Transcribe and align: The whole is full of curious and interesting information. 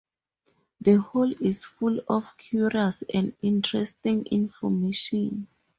The 0.81 0.99
whole 0.99 1.31
is 1.39 1.63
full 1.63 1.99
of 2.09 2.35
curious 2.39 3.03
and 3.13 3.35
interesting 3.43 4.25
information. 4.25 5.45